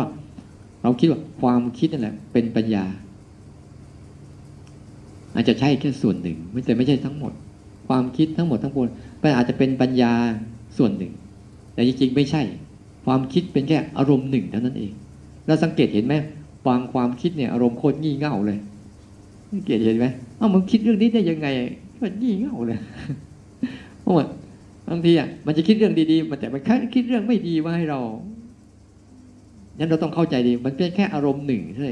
[0.82, 2.84] เราคิดว่าความคิดนั่นแหละ เป็นปัญญา
[5.34, 7.32] อาจจะใช่แค่ส่วนหนึ่ง ไม่แต่ไม่ใช่ทั้งหมด
[7.88, 8.86] ความคิดทั้งหมดทั้งปวง
[9.20, 10.12] ก็อาจจะเป็นปัญญา
[10.76, 11.12] ส่วนหนึ่ง
[11.74, 12.42] แต่จริงๆไม่ใช่
[13.06, 14.92] ความคิดเป็นแค่อารมณ์หนึ่งเท่านั้นเอง
[15.46, 16.14] แล้วสังเกตเห็นไหม
[16.66, 18.58] ฟังความคิดเนี่ยอารมณ์โคตรงี่เง่าเลย
[19.64, 21.48] เกตเห็นไหมเอ้ามึงคิดเรื่องนี้ได้ยังไง
[22.00, 22.78] ก็งี่เง่าเลย
[24.00, 24.26] เพราะว่า
[24.88, 26.62] บางทีอะมันจะคิดเรื่องดีๆมันแต่มัน
[26.94, 28.00] คิดเรื่องไม่ดีมาให้เรา
[29.78, 31.90] นั้นเราต้องเข้าใจดี มันเป็นแค่อารมณ์หนึ่งใช่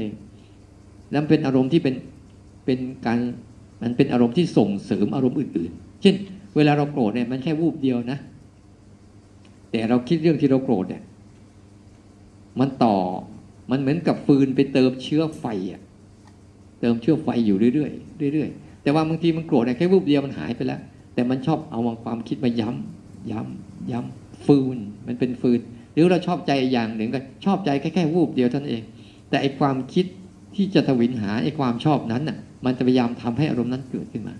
[1.11, 1.95] แล้วเป็นอารมณ์ที่เป็น
[2.65, 3.19] เป็นการ
[3.81, 6.15] มันเป็นอารมณ์ที่ส่งเสริมอารมณ์อื่นๆ เช่น
[6.55, 8.17] เวลาเราโกรธเนี่ยมันแค่วูบเดียวนะ
[9.71, 11.03] แต่เราคิดเรื่องที่เราโกรธเนี่ย
[12.59, 12.95] มันต่อ
[13.71, 15.81] มันเหมือนกับฟืนไปเติมเชื้อไฟอะ
[16.79, 17.89] เติมเชื้อไฟอยู่เรื่อ
[18.29, 20.79] ยๆเรื่อยๆ แต่ว่าบางทีมันโกรธเนี่ยแค่วูบเดียวมันหายไปแล้ว
[21.13, 25.59] แต่มันชอบเอาความคิดมาย้ำย้ำย้ำฟืนมันเป็นฟืน
[25.93, 28.81] หรือเราชอบใจอย่างหนึ่งก็ชอบใจแค่แค่วูบเดียวท่านเอง
[29.29, 30.05] แต่ไอความคิด
[30.55, 34.35] ที่จะทวินหาไอความชอบนั้นน่ะ มันจะพยายามทำให้อารมณ์นั้นเกิดขึ้นมา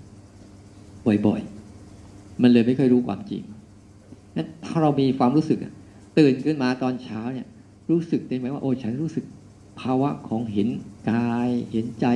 [1.26, 3.42] บ่อยๆ มันเลยไม่เคยรู้ความจริง
[4.38, 5.58] นั้นถ้าเรามีความรู้สึก
[6.18, 7.48] ตื่นขึ้นมาตอนเช้าเนี่ย
[7.90, 9.26] รู้สึกได้ไหมว่าโอ้ฉันรู้สึก
[9.80, 10.68] ภาวะของเห็น
[11.12, 12.08] กายเห็นใจ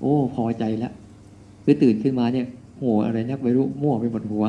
[0.00, 0.92] โอ้พอใจแล้ว
[1.62, 2.46] หรือตื่นขึ้นมาเนี่ย
[2.80, 4.44] หัวอะไรนักไม่รู้มั่วไปหมดหัว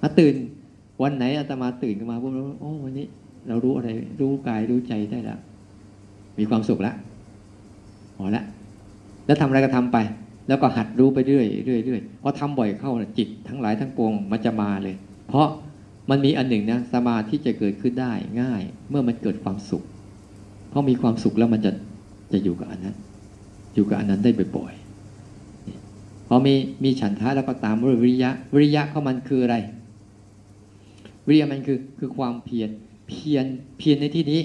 [0.00, 0.34] ถ้าตื่น
[1.02, 3.06] วันไหนอาตมาตื่นขึ้นมาพวกเราโอ้วันนี้
[3.48, 3.88] เรารู้อะไร
[4.20, 5.38] รู้กายรู้ใจได้แล้ว
[6.38, 6.94] มีความสุขแล้ว
[8.16, 8.44] พอล้ว
[9.26, 9.98] แล้วทำอะไรก็ทำไป
[10.48, 14.94] แล้วก็หัดรู้ไปเรื่อยเรื่อยเรื่อยพอทำบ่อยเข้าจิตทั้งหลายทั้งปวงมันจะมาเลย
[15.28, 15.48] เพราะ
[16.10, 19.82] มันมีอันหนึ่งนะสมาธิจะเกิดขึ้นได้ง่าย เมื่อมันเกิดความสุข
[20.72, 21.72] พราะมีความสุขแล้วมันจะ
[22.32, 22.96] จะอยู่กับอันนั้น
[23.74, 26.54] อยู่กับอันนั้นได้บ่อยๆพอมี
[26.84, 29.56] มีฉันทะแล้วก็ตามด้วยวิริยะ วิริยะเขามันคืออะไร
[31.26, 32.70] วิริยะมันคือคือความเพียร
[33.08, 33.44] เพียร
[33.78, 34.40] เพียรในที่นี้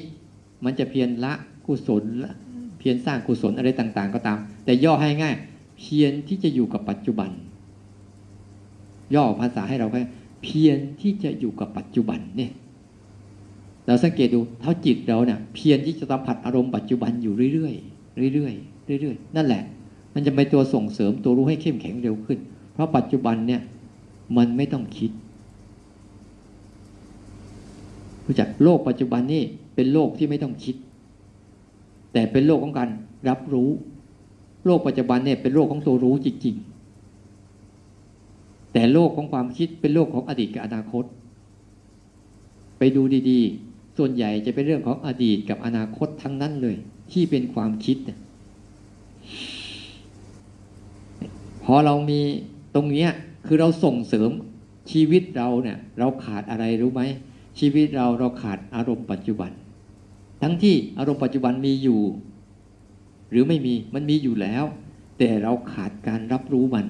[0.65, 1.33] มันจะเพียรละ
[1.65, 2.33] กุศลละ
[2.79, 5.35] เพียรสร้างกุศลอะไรต่าง ๆ ก็ตาม แต่ย่อให้ง่าย
[5.79, 7.29] เพียรที่จะอยู่กับปัจจุบัน
[9.15, 10.01] ย่อภาษาให้เราแค่
[10.43, 12.51] เพียรที่จะอยู่กับปัจจุบันเนี่ย
[13.87, 19.63] เราสังเกตดูเท่าจิตเราเนี่ยเพียรที่จะสัมผัสอารมณ์ปัจจุบันอยู่เรื่อยๆเรื่อยๆเรื่อยๆ นั่นแหละ
[20.13, 22.39] มันจะเป็นตัวส่งเสริมตัวรู้ให้เข้มแข็งเร็วขึ้น
[22.73, 23.61] เพราะปัจจุบันเนี่ย
[24.37, 25.11] มันไม่ต้องคิด
[28.25, 29.43] รู้จักโลกปัจจุบันนี่
[29.75, 30.75] เป็นโลกที่ไม่ต้องคิด
[32.13, 32.89] แต่เป็นโลกของการ
[33.29, 33.69] รับรู้
[34.65, 36.55] โลกปัจจุบันเนี่ยเป็นโลกของตัวรู้จริง
[37.83, 41.03] ๆ แต่โลกของความคิดเป็นโลกของอดีตกับอนาคต
[42.77, 43.66] ไปดูดีๆ
[43.97, 46.75] ส่วนใหญ่จะเป็นเรื่องของอดีตกับอนาคตทั้งนั้นเลย
[47.11, 47.97] ที่เป็นความคิด
[51.63, 52.21] พอเรามี
[52.75, 53.09] ตรงเนี้ย
[53.47, 54.29] คือเราส่งเสริม
[54.91, 57.01] ชีวิตเราเนี่ยเราขาดอะไรรู้ไหม
[57.59, 59.51] ชีวิตเราเราขาดอารมณ์ปัจจุบัน
[60.41, 61.99] ทั้งที่อารมณ์ปัจจุบันมีอยู่
[63.31, 64.63] หรือไม่มีมันมีอยู่แล้ว
[65.17, 66.85] แต่เราขาดการรับรู้มัน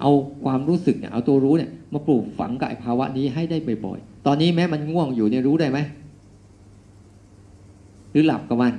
[0.00, 0.10] เอา
[0.44, 5.78] ความรู้สึกเนี่ยเอาตัวรู้เนี่ยมาปลูกฝังกับภาวะนี้ให้ได้บ่อยๆ ตอนนี้แม้มันง่วงอยู่เนี่ยรู้ได้ไหม
[8.10, 8.72] หรือหลับกับมัน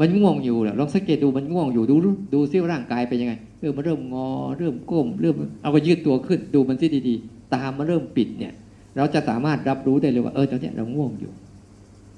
[0.00, 1.94] มันง่วงอยู่แหละลองสังเกตดูมันง่วงอยู่ดู
[2.34, 4.28] ดูซิร่างกายเป็นยังไงเออมันเริ่มงอ
[4.58, 8.52] เริ่มก้ม เริ่มเอาก็ยืดตัวขึ้นดูมันซิดีๆ ตามมันเริ่มปิดเนี่ย
[8.96, 11.32] เราจะสามารถรับรู้ได้เลยว่าเออตอนนี้เราง่วงอยู่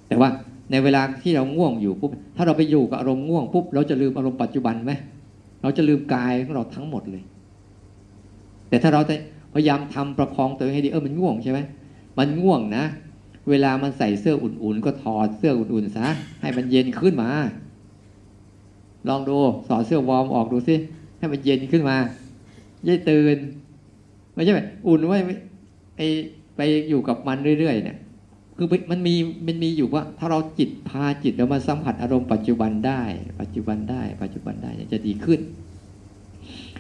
[0.09, 0.29] แต่ว่า
[0.71, 4.93] ในเวลาที่เราง่วงอยู่ปุ๊บถ้าเราไปอยู่กับอารมณ์ง่วงปุ๊บเราจะลืมอารมณ์ปัจจุบันไหม
[5.63, 7.23] เราจะลืมกายของเราทั้งหมดเลย
[8.71, 9.15] แต่ถ้าเราจะ
[9.55, 11.59] พยายามทำประคองตัวเองให้ดีเออมันง่วงใช่ไหม
[12.19, 12.85] มันง่วงนะ
[13.51, 16.07] เวลามันใส่เสื้ออุ่นๆ ก็ถอดเสื้ออุ่นๆซะ
[16.41, 17.31] ให้มันเย็นขึ้นมา
[19.09, 19.37] ลองดู
[19.69, 20.75] สอดเสื้อวอร์มออกดูสิ
[21.19, 21.97] ให้มันเย็นขึ้นมา
[22.87, 23.37] ย่ตื่น
[24.35, 25.19] ไม่ใช่ไหมอุ่นไว้
[25.97, 26.01] ไอ
[26.57, 27.97] ไปอยู่กับมันเรื่อยๆเนี่ย
[28.57, 29.15] คือมันมี
[29.47, 33.03] มันมีอยู่ว่า ถ้าเราจิตพาจิตเรามาสัมผัสอารมณ์ปัจจุบันได้
[33.41, 35.41] ปัจจุบันได้ ปัจจุบันได้จะดีขึ้น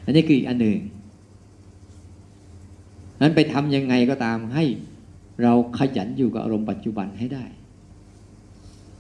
[0.04, 0.76] อันนี้คืออีกอันหนึ่ง
[3.20, 4.64] นั้นไปทำยังไงก็ตามให้
[5.42, 7.44] เราขยันอยู่กับอารมณ์ปัจจุบันให้ได้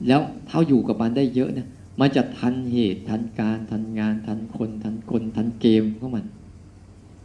[0.06, 1.68] แล้วเท่าอยู่กับมันได้เยอะเนี่ย
[2.00, 6.24] มันจะทันเหตุทันการทันงานทันคนทันคนทันเกมของมัน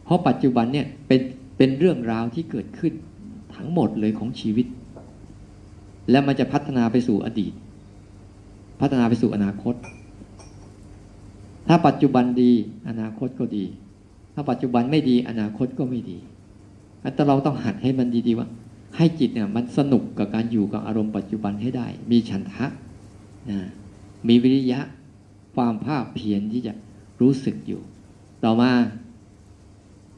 [0.04, 1.20] เพราะปัจจุบันเนี่ยเป็น
[1.56, 2.92] เป็นเรื่องราวที่เกิดขึ้น
[3.54, 4.66] ทั้งหมดเลยของชีวิต
[6.10, 7.52] และมันจะพัฒนาไปสู่อดีต
[8.80, 9.74] พัฒนาไปสู่อนาคต
[11.68, 12.52] ถ้าปัจจุบันดี
[12.88, 13.64] อนาคตก็ดี
[14.34, 16.18] ถ้าปัจจุบันไม่ดีอนาคตก็ไม่ดี
[17.14, 18.48] แต่เราต้องหัดให้มันดีๆว่า
[18.96, 22.66] ให้จิตเนี่ยมันสนุกกับการอยู่กับอารมณ์ปัจจุบันให้ได้ มีฉันทะ
[23.50, 23.58] นะ
[24.28, 24.80] มีวิริยะ
[25.54, 26.72] ความภาคเพียรที่จะ
[27.20, 27.80] รู้สึกอยู่
[28.44, 28.72] ต่อมา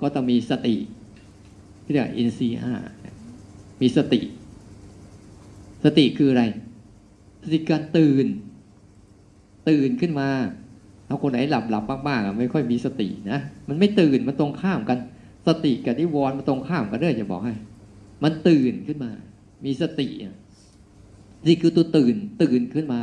[0.00, 0.74] ก็ต้องมีสติ
[1.84, 2.72] ที่เรียกอินทรีห้า
[3.80, 4.20] มีสติ
[5.84, 6.44] สติคืออะไร
[7.42, 8.26] สติการตื่น
[9.68, 10.28] ตื่นขึ้นมา
[11.08, 14.98] ถ้าคนไหนหลับหลับมากๆไม่ค่อยมีสตินะ มันไม่ตื่นมันตรงข้ามกัน
[15.46, 17.54] สติกับนิวรณ์มันตรงข้ามกันเรื่อยจะบอกให้
[18.22, 19.10] มันตื่นขึ้นมา
[19.64, 20.08] มีสติ
[21.46, 23.00] นี่คือตัวตื่นตื่นขึ้นมา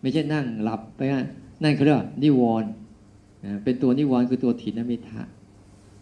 [0.00, 1.00] ไม่ใช่นั่งหลับไป
[1.62, 2.70] นั่นเขาเรียกนิวรณ์
[3.64, 5.22] เป็นตัวนิวรณ์คือตัวถินมิทะ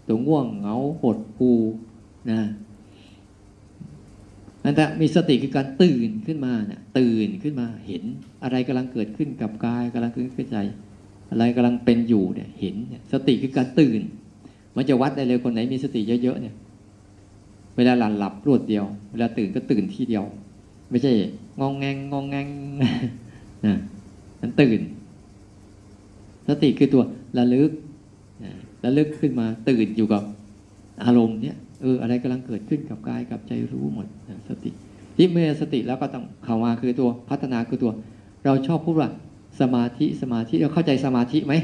[0.09, 1.53] ตัวง่วงเหงาหดหู
[2.31, 2.41] นะ
[4.65, 8.03] นั่นแหละมีสติคือการตื่นขึ้นมาเนี่ยตื่นขึ้นมาเห็น
[8.43, 10.59] อะไรกำลังเกิดขึ้นกับกายกำลังเกิดขึ้นใจ
[11.31, 14.01] อะไรกำลังเป็นอยู่เนี่ยเห็นเนี่ยสติคือการตื่น
[14.77, 16.55] มันจะวัดได้เลยคนไหนมีสติเยอะๆเนี่ย
[17.77, 20.25] เวลาหลับหลับรวดเดียว เวลาตื่นก็ตื่นที่เดียว
[20.91, 21.13] ไม่ใช่
[21.61, 22.47] งองแงงงองแงง
[23.67, 23.75] นะ
[24.41, 24.81] มันตื่น
[26.49, 27.03] สติคือตัว
[27.39, 27.71] ระลึก
[28.85, 30.23] ระลึกขึ้นมาตื่นอยู่กับ
[31.05, 34.71] อารมณ์เนี้ยเอออะไรกำลังเกิดขึ้นกับกายกับใจรู้หมดนะสติ
[35.17, 37.93] ที่เมื่อสติแล้วก็ต้องเข้ามาคือตัวพัฒนาคือตัว
[38.45, 39.11] เราชอบพูดว่า
[39.61, 41.55] สมาธิสมาธิเราเข้าใจสมาธิไหม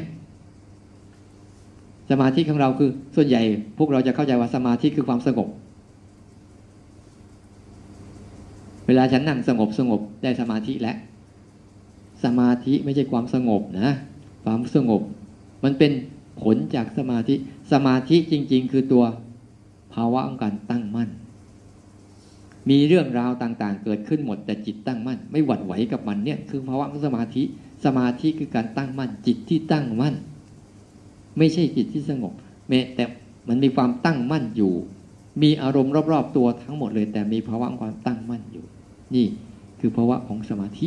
[2.12, 3.42] สมาธิของเราคือส่วนใหญ่
[3.78, 5.48] พวกเราจะเข้าใจว่าสมาธิคือความสงบ
[8.86, 10.96] เวลาฉันนั่งสงบสงบได้สมาธิแล้ว
[12.24, 13.90] สมาธิไม่ใช่ความสงบนะ
[14.44, 15.02] ความสงบ
[15.64, 15.92] มันเป็น
[16.42, 17.34] ผลจากสมาธิ
[17.72, 19.04] สมาธิจริง ๆ คือตัว
[19.94, 21.08] ภาวะของการตั้งมั่น
[22.70, 27.42] มีเรื่องราวต่างๆ เกิดขึ้นหมดแต่จิตตั้งมั่น ไม่หวั่นไหวกับมันเนี่ยคือภาวะของสมาธิ
[27.84, 30.14] สมาธิคือการตั้งมั่นจิตที่ตั้งมั่น
[31.38, 32.32] ไม่ใช่จิตที่สงบ
[32.68, 33.04] แม้แต่
[33.48, 34.72] มันมีความตั้งมั่นอยู่
[35.42, 38.64] มีอารมณ์รอบๆตัวทั้งหมดเลย แต่มีภาวะความตั้งมั่นอยู่
[39.14, 39.26] นี่
[39.80, 40.86] คือภาวะของสมาธิ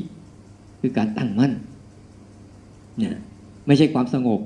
[0.79, 1.53] คือการตั้งมั่น
[2.97, 3.15] เนี่ย
[3.65, 4.39] ไม่ใช่ความสงบ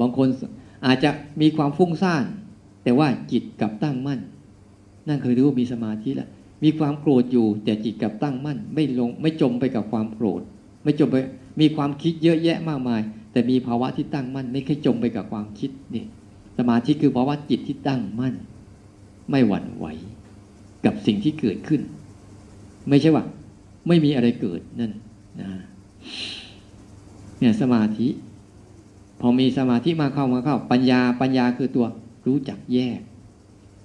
[0.00, 0.26] บางคน
[0.86, 2.24] อาจจะมีความฟุ้งซ่าน
[2.82, 4.20] แต่ว่าจิตกับตั้งมั่น
[5.08, 6.28] นั่นคือรู้ว่ามีสมาธิแล้ว
[6.64, 10.40] มีความโกรธอยู่ แต่จิตกับตั้งมั่น ไม่ลงไม่จมไปกับความโกรธ
[10.82, 11.16] ไม่จมไป
[11.60, 13.00] มีความคิดเยอะแยะมากมาย
[13.32, 16.04] แต่มีภาวะที่ตั้งมั่น ไม่เคยจมไปกับความคิดนี่
[16.58, 18.34] สมาธิคือภาวะจิตที่ตั้งมั่น
[19.30, 19.86] ไม่หวั่นไหว
[20.84, 21.80] กับสิ่งที่เกิดขึ้น
[22.88, 23.24] ไม่ใช่ว่า
[23.88, 24.92] ไม่มีอะไรเกิดนั่น
[25.40, 25.50] นะ
[27.38, 28.08] เนี่ยสมาธิ
[29.20, 31.86] พอมีสมาธิมาเข้ามาเข้า ปัญญาปัญญาคือตัว
[32.26, 33.00] รู้จักแยก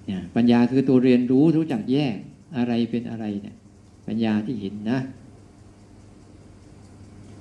[0.06, 2.16] เนี่ยปัญญาคือตัวเรียนรู้รู้จักแยก
[2.58, 3.56] อะไรเป็นอะไรเนี่ย
[4.08, 5.00] ปัญญาที่เห็นนะ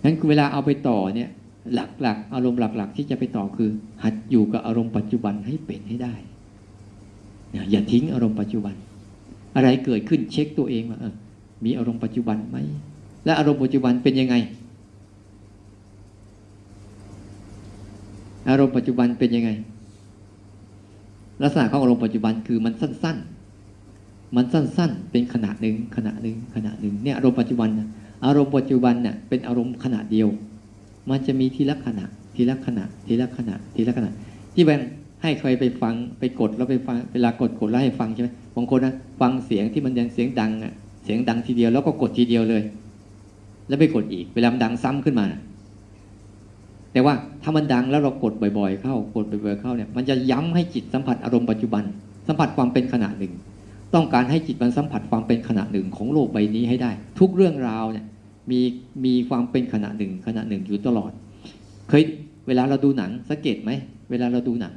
[0.04, 1.30] นั้นเวลาเอาไปต่อเนี่ย
[1.74, 3.70] หลักๆ อารมณ์หลัก ๆ ที่จะไปต่อคือ
[4.02, 6.14] หัดอยู่กับอารมณ์ปัจจุบันให้เป็นให้ได้
[7.70, 8.74] อย่าทิ้งอารมณ์ปัจจุบัน
[9.56, 11.14] อะไรเกิดขึ้นเช็คตัวเองว่าเออ
[11.64, 12.56] มีอารมณ์ปัจจุบันไหม
[13.24, 14.34] และอารมณ์ปัจจุบันเป็นยังไง
[18.48, 19.50] อารมณ์ปัจจุบันเป็นยังไง
[21.42, 23.16] ลักษณะของอารมณ์ปัจจุบันคือมันสั้น
[23.76, 27.88] ๆ มันสั้น ๆ เป็นขณะหนึ่งขณะหนึ่งขณะหนึ่งเนี่ยอารมณ์ปัจจุบันนะ
[28.26, 30.28] อารมณ์ปัจจุบันเนี่ยเป็นอารมณ์ขณะเดียว
[31.10, 34.10] มันจะมีทีละขณะ ทีละขณะ ทีละขณะ ทีละขณะ
[34.54, 34.80] ที่แบง
[35.22, 40.72] ให้ใครไปฟังไปกดแล้วไปฟังเวลากดกดแล้วให้ฟังใช่ไหมบางคนนะฟังเสียงที่มันยังเสียงดังอะ
[41.04, 42.62] เสียงดังทีเดียวแล้วก็กดทีเดียวเลย
[43.68, 45.26] แล้วไปกดอีกเวลามันดังซ้ำขึ้นมา
[46.92, 51.84] แต่ว่าถ้ามันดังแล้วเรากดบ่อย ๆ เข้ากดบ่อยๆเข้าเนี่ยมันจะย้ำให้จิตสัมผัสอารมณ์ปัจจุบัน
[52.26, 53.32] สัมผัสความเป็นขณะหนึ่ง
[53.94, 58.04] ต้องการให้จิตมันสัมผัสความเป็นขณะหนึ่งของโลกใบนี้ให้ได้ ทุกเรื่องราวเนี่ย
[58.50, 58.60] มี
[59.04, 61.12] มีความเป็นขณะหนึ่งขณะหนึ่งอยู่ตลอด
[61.88, 62.02] เคย
[62.46, 63.70] เวลาเราดูหนังสังเกตไหม
[64.10, 64.74] เวลาเราดูหนัง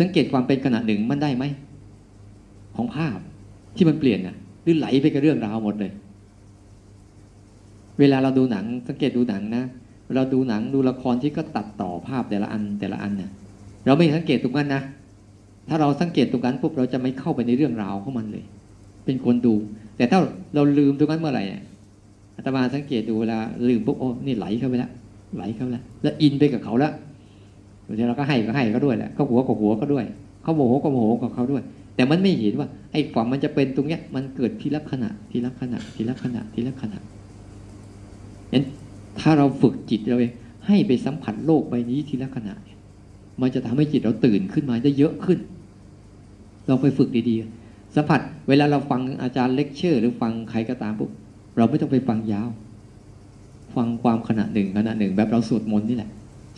[0.00, 1.44] สังเกตความเป็นขณะหนึ่งมันได้ไหม
[2.76, 3.18] ของภาพ
[3.76, 5.92] ที่มันเปลี่ยนน่ะหรือไหลไปกับเรื่องราวหมดเลย
[7.98, 9.64] เวลาเราดูหนังสังเกตดูหนังนะ
[10.14, 13.30] เราดูหนังดูละครที่ก็ตัดต่อภาพแต่ละอันแต่ละอันเนี่ย
[13.86, 14.82] เราไม่สังเกตตรงนั้นนะ
[15.68, 18.44] ถ้าเราสังเกตตรงนั้นปุ๊บเราจะไม่เข้าไปในเรื่องราวของมันเลย
[19.04, 19.54] เป็นคนดู
[19.96, 20.18] แต่ถ้า
[20.54, 21.60] เราลืมตรงนั้นเมื่อไหร่อา
[22.44, 24.90] ตมาสังเกตดูเวลาลืมปุ๊บโอ้นี่ไหลเข้าไปแล้ว
[25.36, 26.92] ไหลเข้าแล้วแล้วอินไปกับเขาแล้ว
[27.86, 30.04] บางทีเราก็ให้ก็ให้ก็ด้วยแหละเขาหัวก็หัวก็ด้วย
[30.42, 31.62] เขาโมโหก็โมโหกับเขาด้วย
[31.96, 36.98] แต่มันไม่เห็นว่า ไอ้ความมันจะเป็นตรงเนี้ย มันเกิดทีละขณะทีละขณะทีละขณะทีละขณะ
[38.50, 38.62] เห็น
[39.20, 40.32] ถ้าเราฝึกจิตเราเอง
[40.66, 42.54] ให้ไปสัมผัสโลกใบนี้ทีละขณะ
[43.40, 45.38] มันจะทำให้จิตเราตื่นขึ้นมาได้เยอะขึ้น
[46.66, 51.10] เราไปฝึกดีๆสัมผัส เวลาเราฟังอาจารย์เลคเชอร์ หรือฟังใครก็ตามปุ๊บ
[51.56, 52.50] เราไม่ต้องไปฟังยาว
[53.74, 56.10] ฟังความขณะหนึ่งขณะหนึ่ง แบบเราสวดมนต์นี่แหละ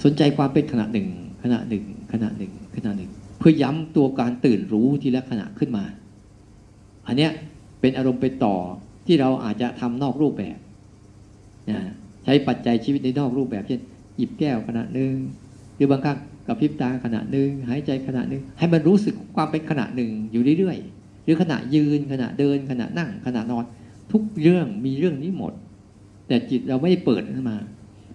[0.04, 1.08] สนใจความเป็นขณะหนึ่ง
[1.42, 5.84] ขณะหนึ่ง ขณะหนึ่ง ขณะหนึ่ง เพื่อย้ำตัวการตื่นรู้ทีละขณะขึ้นมา
[7.06, 7.30] อันเนี้ย
[7.80, 8.56] เป็นอารมณ์ไปต่อ
[9.06, 10.58] ที่เราอาจจะทำนอกรูปแบบ
[11.70, 11.78] นะ
[12.24, 13.80] ใช้ปัจจัยชีวิตในนอกรูปแบบเช่น
[14.16, 15.14] หยิบแก้วขณะหนึ่ง
[15.76, 23.64] หรือบางครั้งกับพริบตาขณะหนึ่งหายใจขณะหนึ่งให้มันรู้สึกความเป็นขณะหนึ่งอยู่เรื่อยๆหรือขณะยืนขณะเดินขณะนั่งขณะนอน
[24.12, 25.52] ทุกเรื่องมีเรื่องนี้หมด
[26.28, 27.56] แต่จิตเราไม่เปิดขึ้นมา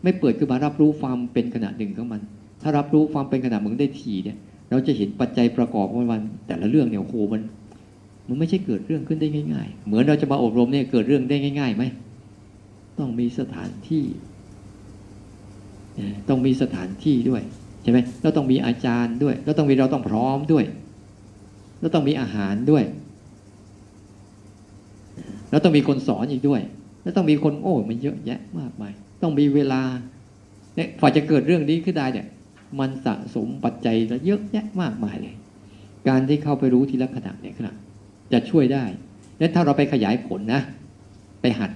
[0.03, 2.21] ไม่เปิดขึ้นมารับรู้ความเป็นขณะหนึ่งของมัน
[2.61, 4.37] ถ้ารับรู้ความเป็นขณะมึงได้ทีเนี่ย
[4.69, 7.41] เราจะเห็นปัจจัยประกอบของมันแต่ละเรื่องเนี่ยโอ้โหมัน
[8.27, 11.83] มันไม่ใช่เกิดเรื่องขึ้นได้ง่าย ๆ เหมือนเราจะมาอบรมเนี่ยเกิดเรื่องได้ง่ายๆไหม
[12.99, 14.03] ต้องมีสถานที่
[16.29, 17.41] ต้องมีสถานที่ด้วย
[17.83, 20.65] ใช่ไหมเราต้องมีอาจารย์ด้วย เราต้องมีเราต้องพร้อมด้วย
[21.79, 22.83] เราต้องมีอาหารด้วย
[25.51, 26.61] เราต้องมีคนสอนอีกด้วย
[27.03, 29.81] แล้วต้องมีคนโอ้มันเยอะแยะมากมาย ต้องมีเวลา
[30.75, 32.27] เนี่ยพอจะเกิดเรื่องนี้ขึ้นได้เนี่ย
[32.79, 35.35] มันสะสมปัจจัยแล้วเยอะแยะมากมายเลย
[36.07, 37.71] การที่เข้าไปรู้ทีละขณะเนี่ยขณะ
[38.33, 38.83] จะช่วยได้
[39.37, 40.61] แล้วถ้าเราไปขยายผลนะ
[41.41, 41.71] ไปหัด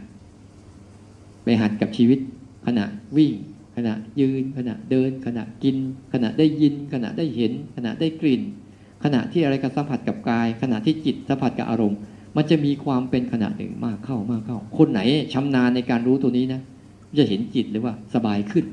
[1.43, 2.19] ไปหัดกับชีวิต
[2.67, 2.85] ขณะ
[3.17, 3.33] วิ่ง
[3.75, 5.77] ขณะยืน ขณะเดิน ขณะกิน
[6.13, 8.41] ขณะได้ยิน ขณะได้เห็น ขณะได้กลิ่น
[9.03, 11.99] ขณะที่อะไรกับสัมผัสกับกาย ขณะที่จิตสัมผัสกับอารมณ์
[12.35, 15.01] มันจะมีความเป็นขณะหนึ่งมากเข้ามากเข้า คนไหน
[15.33, 16.61] ชำนาญในการรู้ตัวนี้นะ
[17.19, 18.65] จะเห็นจิตเลยว่าสบายขึ้น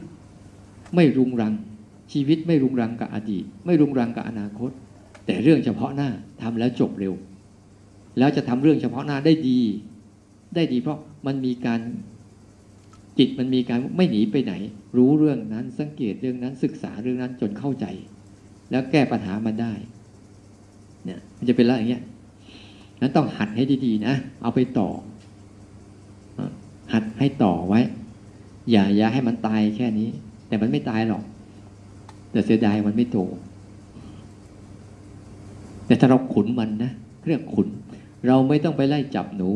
[0.95, 1.55] ไม่รุงรัง
[2.13, 4.71] ชีวิตไม่รุงรังกับอดีต ไม่รุงรังกับอนาคต
[5.27, 6.11] แต่เรื่องเฉพาะหน้า
[6.43, 7.15] ทำแล้วจบเร็ว
[8.19, 9.61] แล้วจะทำเรื่องเฉพาะหน้าได้ดี
[10.55, 11.81] ได้ดีเพราะมันมีการ
[13.19, 14.53] จิตมันมีการไม่หนีไปไหน
[14.97, 17.87] รู้เรื่องนั้นสังเกตเรื่องนั้นศึกษาเรื่องนั้นจนเข้าใจ
[18.71, 19.73] แล้วแก้ปัญหามันได้
[21.05, 22.03] เนี่ยมันจะเป็นอะไรอย่างเงี้ย
[23.01, 24.89] นั้นต้องหัดให้ดีๆนะ เอาไปต่อ
[26.93, 27.81] หัดให้ต่อไว้
[28.71, 30.09] อย่าอย่าให้มันตายแค่นี้
[30.49, 31.23] แต่มันไม่ตายหรอก
[32.31, 33.19] แต่เสียดายมันไม่โต
[35.87, 36.93] แต่ถ้าเราขุนมันนะ
[37.27, 37.69] เรียกขุน
[38.27, 39.51] เราไม่ต้องไปไล่จับหนู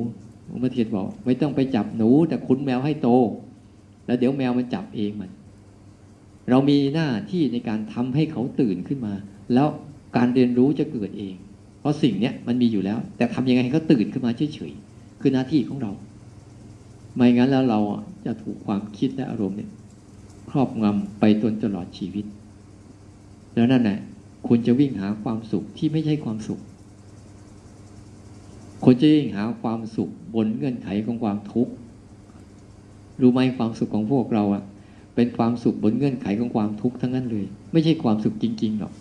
[0.51, 3.09] อุมาเทียนบอก ไม่ต้องไปจับหนู แต่ขุนแมวให้โต
[4.07, 5.31] แล้วเดี๋ยวแมวมันจับเองมัน
[6.51, 9.15] เรามีหน้าที่ในการทำให้เขาตื่นขึ้นมา
[9.55, 9.69] แล้ว
[10.17, 11.35] การเรียนรู้จะเกิดเอง
[11.85, 15.93] เพราะสิ่งเนี้ยมันมีอยู่แล้ว แต่ทำยังไงให้เขาตื่นขึ้นมาเฉยๆคือหน้าที่ของเรา
[17.15, 17.81] ไม่งั้นแล้วเรา
[18.27, 19.71] จะถูกความคิดและอารมณ์เนี่ย
[20.51, 22.25] ครอบงำไปจนตลอดชีวิต
[23.55, 23.99] แล้วนั่นแหละ
[24.47, 26.61] คุณจะวิ่งหาความสุขที่ไม่ใช่ความสุข
[28.85, 31.73] คุณจะวิ่งหาความสุขบนเงื่อนไขของความทุกข์
[33.21, 34.63] รู้ไหมความสุขของพวกเราอะ
[35.15, 38.93] เป็นความสุขบนเงื่อนไขของความทุกข์ทั้งนั้นเลย ไม่ใช่ความสุขจริง ๆ หรอก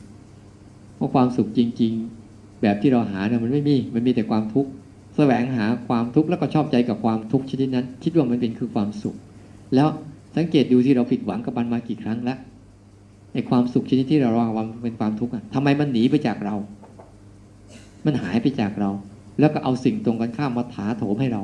[0.96, 2.23] เพราะความสุขจริง ๆ
[2.64, 4.70] แบบที่เราหาเนี่ยมันไม่มี มันมีแต่ความทุกข์
[5.16, 9.16] แสวงหาความทุกข์แล้วก็ชอบใจกับความทุกข์ชนิดนั้น คิดว่ามันเป็นคือความสุข
[9.76, 9.88] แล้ว
[10.36, 12.38] สังเกตดูที่เราผิดหวังกับมันมากี่ครั้งแล้ว
[13.34, 16.56] ในความสุขชนิดที่เราลอว่าเป็นความทุกข์อะทำไมมันหนีไปจากเรา
[18.06, 18.90] มันหายไปจากเรา
[19.40, 21.44] แล้วก็เอาสิ่งตรงกันข้ามมาถาโถมให้เรา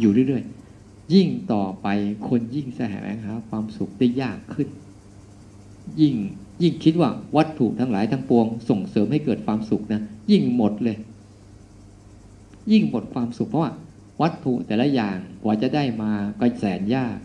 [0.00, 1.86] อยู่เรื่อยๆ ยิ่งต่อไป
[2.28, 4.68] คนยิ่งแสวงหาความสุขได้ยากขึ้น
[6.00, 6.14] ยิ่ง
[6.62, 10.96] ยิ่งคิดว่าวัตถุทั้งหลายทั้งปวง ส่งเสริมให้เกิดความสุขนะยิ่งหมดเลย
[12.72, 13.72] ยิ่งหมดความสุขเพราะว่า
[14.22, 17.18] วัตถุแต่ละอย่างกว่าจะได้มาก็แสนยาก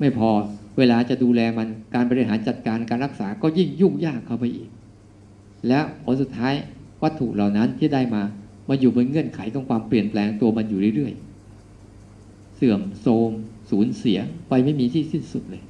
[0.00, 0.30] ไม่พอ
[0.78, 4.68] เวลาจะดูแลมันการบริหารจัดการการรักษาก็ยิ่งยุ่งยากเข้าไปอีก
[5.68, 6.54] แล้วผลสุดท้าย
[7.02, 8.22] วัตถุเหล่านั้นที่ได้มา
[8.68, 13.30] มาอยู่บนเงื่อนไขของความเปลี่ยนแปลงตัวมันอยู่เรื่อยๆ เสื่อมโทรม
[13.70, 15.62] สูญเสียไปไม่มีที่สิ้นสุดเลย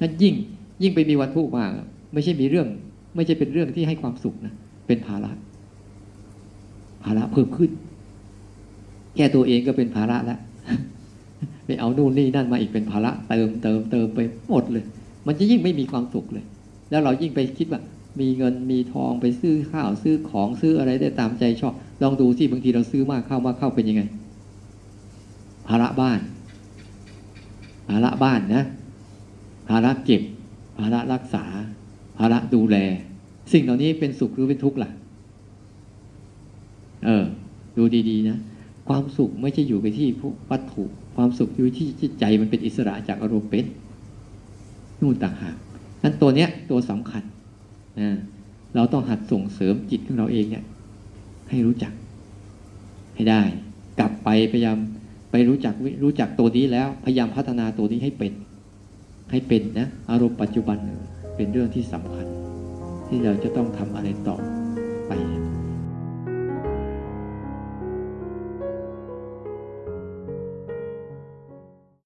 [0.00, 0.34] นั่นยิ่ง
[0.82, 1.70] ยิ่งไปมีวัตถุกข์มาก
[2.14, 2.68] ไม่ใช่มีเรื่อง
[3.16, 4.54] ไม่ใช่เป็นเรื่องที่ให้ความสุขนะ
[4.86, 5.30] เป็นภาระ
[7.04, 7.70] ภาระเพิ่มขึ้น
[9.16, 10.38] แค่ตัวเองก็เป็นภาระแล้ว
[11.66, 14.84] ไปเอานู่นนี่นั่นมาอีกเป็นภาระเติมเติมเติมไปหมดเลย
[15.26, 16.44] มันจะยิ่งไม่มีความสุขเลย
[16.90, 17.80] แล้วเรายิ่งไปคิดว่า
[18.20, 24.02] มีเงินมีทองไปซื้อข้าวซื้อของซื้ออะไรได้ตามใจชอบ ลองดูสิบางทีเราซื้อมากเข้ามากเข้าเป็นยังไง
[25.68, 26.18] ภาระบ้าน
[27.88, 28.64] ภาระบ้านนะ
[29.68, 30.22] ภาระเก็บ
[30.78, 31.44] ภาระรักษา
[32.18, 32.76] ภาระดูแล
[33.52, 34.90] สิ่งเหล่านี้เป็นสุขหรือเป็นทุกข์ล่ะ
[37.04, 37.24] เออ
[37.76, 38.38] ดูดีๆนะ
[38.88, 40.08] ความสุขไม่ใช่อยู่ไปที่
[40.50, 40.84] วัตถุ
[41.16, 43.64] ความสุขอยู่ที่จิตใจมันเป็นอิสระจากอารมณ์เป็น
[45.00, 45.56] นู่นต่างหาก
[46.02, 47.22] นั้นตัวเนี้ยตัวสำคัญ
[48.00, 48.08] นะ
[48.74, 50.64] เราต้องหัดส่งเสริมจิตของเราเองเนี่ย
[51.50, 51.92] ให้รู้จัก
[53.14, 53.42] ให้ได้
[53.98, 54.78] กลับไปพยายาม
[55.30, 58.32] ไปรู้จักรู้จักตัวนี้แล้ว พยายามพัฒนาตัวนี้ให้เป็น
[59.34, 60.78] ให้เป็นนะอารมณ์ปัจจุบัน
[61.36, 62.26] เป็นเรื่องที่สำคัญ
[63.08, 64.36] ที่เราจะต้องทำอะไรต่อ
[65.06, 65.12] ไป